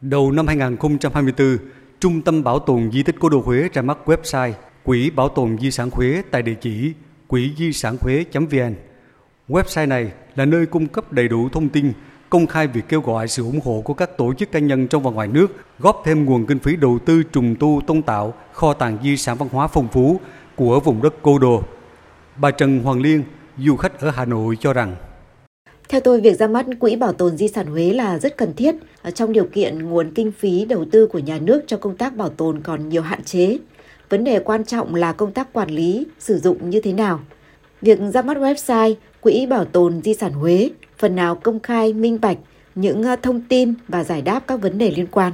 [0.00, 1.58] Đầu năm 2024,
[2.00, 4.52] Trung tâm Bảo tồn Di tích Cố đô Huế ra mắt website
[4.84, 6.92] Quỹ Bảo tồn Di sản Huế tại địa chỉ
[7.26, 8.74] quỹ di sản huế.vn.
[9.48, 11.92] Website này là nơi cung cấp đầy đủ thông tin,
[12.30, 15.02] công khai việc kêu gọi sự ủng hộ của các tổ chức cá nhân trong
[15.02, 18.72] và ngoài nước, góp thêm nguồn kinh phí đầu tư trùng tu tôn tạo kho
[18.74, 20.20] tàng di sản văn hóa phong phú
[20.56, 21.62] của vùng đất Cô Đô.
[22.36, 23.24] Bà Trần Hoàng Liên,
[23.58, 24.96] du khách ở Hà Nội cho rằng
[25.90, 28.74] theo tôi, việc ra mắt Quỹ Bảo tồn Di sản Huế là rất cần thiết
[29.14, 32.28] trong điều kiện nguồn kinh phí đầu tư của nhà nước cho công tác bảo
[32.28, 33.58] tồn còn nhiều hạn chế.
[34.08, 37.20] Vấn đề quan trọng là công tác quản lý, sử dụng như thế nào.
[37.82, 42.18] Việc ra mắt website Quỹ Bảo tồn Di sản Huế phần nào công khai, minh
[42.20, 42.38] bạch
[42.74, 45.32] những ờ, thông tin và giải đáp các vấn đề liên quan.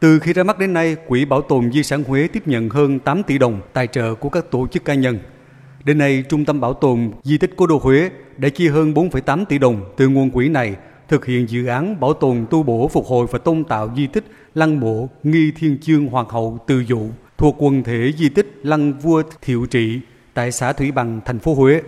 [0.00, 2.98] Từ khi ra mắt đến nay, Quỹ Bảo tồn Di sản Huế tiếp nhận hơn
[2.98, 5.18] 8 tỷ đồng tài trợ của các tổ chức cá nhân.
[5.84, 9.44] Đến nay, Trung tâm Bảo tồn Di tích Cố đô Huế đã chi hơn 4,8
[9.44, 10.76] tỷ đồng từ nguồn quỹ này
[11.08, 14.24] thực hiện dự án bảo tồn tu bổ phục hồi và tôn tạo di tích
[14.54, 17.00] lăng mộ nghi thiên chương hoàng hậu từ dụ
[17.38, 20.00] thuộc quần thể di tích lăng vua thiệu trị
[20.34, 21.82] tại xã Thủy Bằng, thành phố Huế.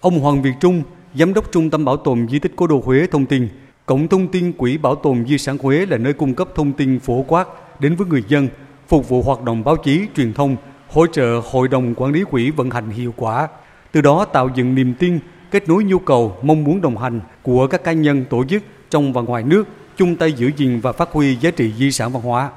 [0.00, 0.82] Ông Hoàng Việt Trung,
[1.14, 3.48] Giám đốc Trung tâm Bảo tồn Di tích Cố đô Huế thông tin,
[3.86, 6.98] Cổng thông tin Quỹ Bảo tồn Di sản Huế là nơi cung cấp thông tin
[7.00, 7.48] phổ quát
[7.80, 8.48] đến với người dân,
[8.88, 10.56] phục vụ hoạt động báo chí, truyền thông,
[10.94, 13.48] hỗ trợ Hội đồng Quản lý Quỹ vận hành hiệu quả,
[13.92, 15.18] từ đó tạo dựng niềm tin,
[15.50, 19.12] kết nối nhu cầu, mong muốn đồng hành của các cá nhân, tổ chức trong
[19.12, 19.64] và ngoài nước,
[19.96, 22.50] chung tay giữ gìn và phát huy giá trị di sản văn hóa.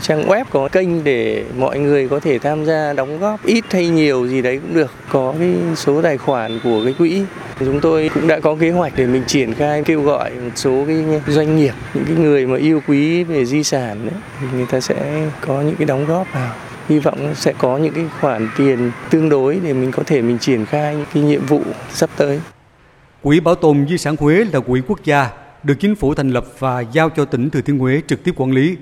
[0.00, 3.88] Trang web có kênh để mọi người có thể tham gia đóng góp ít hay
[3.88, 4.90] nhiều gì đấy cũng được.
[5.12, 7.22] Có cái số tài khoản của cái quỹ.
[7.58, 10.84] Chúng tôi cũng đã có kế hoạch để mình triển khai kêu gọi một số
[10.86, 14.66] cái doanh nghiệp, những cái người mà yêu quý về di sản đấy, thì người
[14.70, 16.54] ta sẽ có những cái đóng góp vào
[16.90, 20.38] hy vọng sẽ có những cái khoản tiền tương đối để mình có thể mình
[20.38, 22.40] triển khai những cái nhiệm vụ sắp tới.
[23.22, 25.30] Quỹ Bảo tồn Di sản Huế là quỹ quốc gia
[25.62, 28.50] được chính phủ thành lập và giao cho tỉnh Thừa Thiên Huế trực tiếp quản
[28.50, 28.76] lý.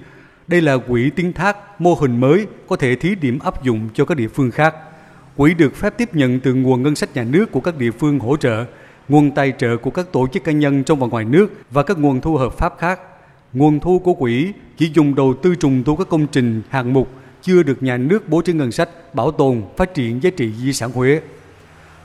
[0.47, 4.05] Đây là quỹ tiến thác mô hình mới có thể thí điểm áp dụng cho
[4.05, 4.75] các địa phương khác.
[5.37, 8.19] Quỹ được phép tiếp nhận từ nguồn ngân sách nhà nước của các địa phương
[8.19, 8.65] hỗ trợ,
[9.09, 11.99] nguồn tài trợ của các tổ chức cá nhân trong và ngoài nước và các
[11.99, 13.01] nguồn thu hợp pháp khác.
[13.53, 17.09] Nguồn thu của quỹ chỉ dùng đầu tư trùng tu các công trình hạng mục
[17.49, 20.73] chưa được nhà nước bố trí ngân sách bảo tồn, phát triển giá trị di
[20.73, 21.21] sản Huế.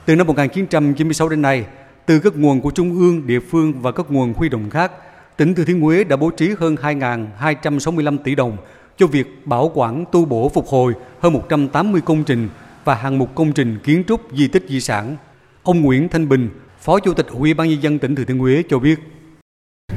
[0.06, 1.64] Từ năm 1996 đến nay,
[2.06, 4.92] từ các nguồn của trung ương, địa phương và các nguồn huy động khác,
[5.36, 8.56] tỉnh Thừa Thiên Huế đã bố trí hơn 2.265 tỷ đồng
[8.96, 12.48] cho việc bảo quản tu bổ phục hồi hơn 180 công trình
[12.84, 15.16] và hàng mục công trình kiến trúc di tích di sản.
[15.62, 16.48] Ông Nguyễn Thanh Bình,
[16.80, 19.00] Phó Chủ tịch Ủy ban nhân dân tỉnh Thừa Thiên Huế cho biết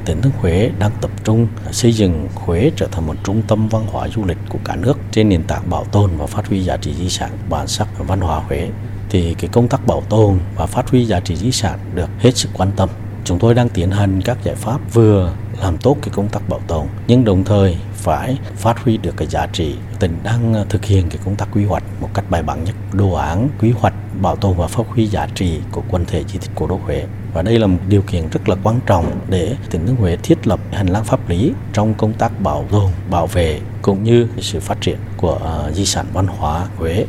[0.08, 3.86] tỉnh Thương Huế đang tập trung xây dựng Huế trở thành một trung tâm văn
[3.86, 6.76] hóa du lịch của cả nước trên nền tảng bảo tồn và phát huy giá
[6.76, 8.68] trị di sản, bản sắc văn hóa Huế
[9.10, 12.36] thì cái công tác bảo tồn và phát huy giá trị di sản được hết
[12.36, 12.88] sức quan tâm.
[13.24, 16.60] Chúng tôi đang tiến hành các giải pháp vừa làm tốt cái công tác bảo
[16.66, 21.08] tồn nhưng đồng thời phải phát huy được cái giá trị tỉnh đang thực hiện
[21.08, 24.36] cái công tác quy hoạch một cách bài bản nhất đồ án quy hoạch bảo
[24.36, 27.42] tồn và phát huy giá trị của quần thể di tích cố đô Huế và
[27.42, 30.60] đây là một điều kiện rất là quan trọng để tỉnh Thừa Huế thiết lập
[30.72, 34.80] hành lang pháp lý trong công tác bảo tồn, bảo vệ cũng như sự phát
[34.80, 37.06] triển của ờ, di sản văn hóa Huế.